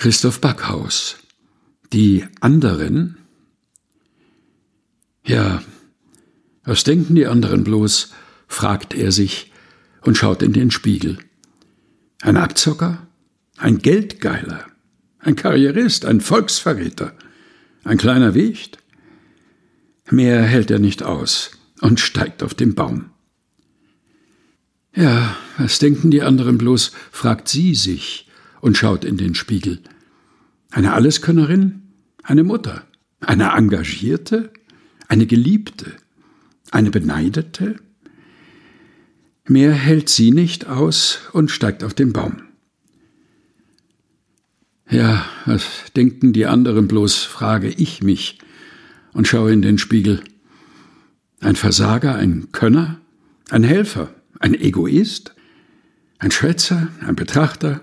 Christoph 0.00 0.40
Backhaus. 0.40 1.18
Die 1.92 2.24
anderen? 2.40 3.18
Ja, 5.26 5.62
was 6.64 6.84
denken 6.84 7.14
die 7.14 7.26
anderen 7.26 7.64
bloß? 7.64 8.10
fragt 8.48 8.94
er 8.94 9.12
sich 9.12 9.52
und 10.00 10.16
schaut 10.16 10.42
in 10.42 10.54
den 10.54 10.70
Spiegel. 10.70 11.18
Ein 12.22 12.38
Abzocker? 12.38 13.08
Ein 13.58 13.80
Geldgeiler? 13.80 14.64
Ein 15.18 15.36
Karrierist? 15.36 16.06
Ein 16.06 16.22
Volksverräter? 16.22 17.12
Ein 17.84 17.98
kleiner 17.98 18.32
Wicht? 18.32 18.78
Mehr 20.10 20.40
hält 20.44 20.70
er 20.70 20.78
nicht 20.78 21.02
aus 21.02 21.50
und 21.82 22.00
steigt 22.00 22.42
auf 22.42 22.54
den 22.54 22.74
Baum. 22.74 23.10
Ja, 24.96 25.36
was 25.58 25.78
denken 25.78 26.10
die 26.10 26.22
anderen 26.22 26.56
bloß? 26.56 26.92
fragt 27.12 27.48
sie 27.48 27.74
sich 27.74 28.29
und 28.60 28.76
schaut 28.76 29.04
in 29.04 29.16
den 29.16 29.34
Spiegel. 29.34 29.80
Eine 30.70 30.92
Alleskönnerin? 30.92 31.82
Eine 32.22 32.44
Mutter? 32.44 32.84
Eine 33.20 33.52
Engagierte? 33.52 34.52
Eine 35.08 35.26
Geliebte? 35.26 35.92
Eine 36.70 36.90
Beneidete? 36.90 37.76
Mehr 39.46 39.72
hält 39.72 40.08
sie 40.08 40.30
nicht 40.30 40.66
aus 40.66 41.18
und 41.32 41.50
steigt 41.50 41.82
auf 41.82 41.94
den 41.94 42.12
Baum. 42.12 42.42
Ja, 44.88 45.24
was 45.46 45.64
denken 45.96 46.32
die 46.32 46.46
anderen 46.46 46.88
bloß, 46.88 47.22
frage 47.22 47.68
ich 47.68 48.02
mich 48.02 48.38
und 49.12 49.28
schaue 49.28 49.52
in 49.52 49.62
den 49.62 49.78
Spiegel. 49.78 50.22
Ein 51.40 51.56
Versager, 51.56 52.16
ein 52.16 52.52
Könner, 52.52 53.00
ein 53.50 53.62
Helfer, 53.62 54.14
ein 54.40 54.54
Egoist, 54.54 55.34
ein 56.18 56.30
Schwätzer, 56.30 56.88
ein 57.00 57.16
Betrachter, 57.16 57.82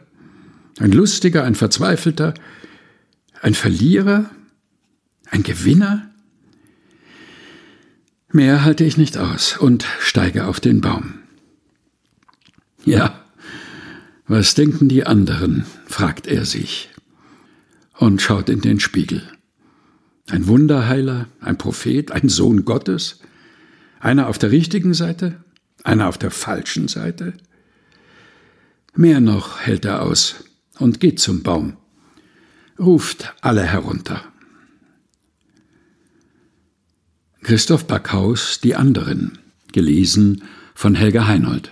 ein 0.79 0.91
Lustiger, 0.91 1.43
ein 1.43 1.55
Verzweifelter, 1.55 2.33
ein 3.41 3.53
Verlierer, 3.53 4.29
ein 5.29 5.43
Gewinner? 5.43 6.09
Mehr 8.31 8.63
halte 8.63 8.83
ich 8.83 8.97
nicht 8.97 9.17
aus 9.17 9.57
und 9.57 9.85
steige 9.99 10.45
auf 10.45 10.59
den 10.59 10.81
Baum. 10.81 11.19
Ja, 12.85 13.23
was 14.27 14.55
denken 14.55 14.89
die 14.89 15.05
anderen? 15.05 15.65
fragt 15.85 16.27
er 16.27 16.45
sich 16.45 16.89
und 17.97 18.21
schaut 18.21 18.49
in 18.49 18.61
den 18.61 18.79
Spiegel. 18.79 19.23
Ein 20.29 20.47
Wunderheiler, 20.47 21.27
ein 21.39 21.57
Prophet, 21.57 22.11
ein 22.11 22.27
Sohn 22.27 22.65
Gottes, 22.65 23.19
einer 23.99 24.27
auf 24.27 24.37
der 24.37 24.51
richtigen 24.51 24.93
Seite, 24.93 25.43
einer 25.83 26.07
auf 26.07 26.17
der 26.17 26.31
falschen 26.31 26.87
Seite. 26.89 27.33
Mehr 28.95 29.21
noch 29.21 29.59
hält 29.59 29.85
er 29.85 30.01
aus 30.01 30.43
und 30.79 30.99
geht 30.99 31.19
zum 31.19 31.43
Baum, 31.43 31.77
ruft 32.79 33.33
alle 33.41 33.63
herunter. 33.63 34.23
Christoph 37.41 37.85
Backhaus 37.85 38.59
Die 38.59 38.75
anderen, 38.75 39.37
gelesen 39.71 40.43
von 40.75 40.95
Helga 40.95 41.27
Heinold. 41.27 41.71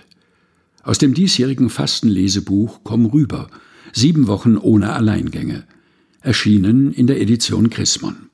Aus 0.82 0.98
dem 0.98 1.14
diesjährigen 1.14 1.68
Fastenlesebuch 1.68 2.80
Komm 2.84 3.06
rüber, 3.06 3.50
sieben 3.92 4.26
Wochen 4.26 4.56
ohne 4.56 4.92
Alleingänge, 4.92 5.64
erschienen 6.20 6.92
in 6.92 7.06
der 7.06 7.20
Edition 7.20 7.70
Chrismon. 7.70 8.25